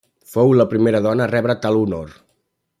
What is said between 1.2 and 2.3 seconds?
a rebre tal honor.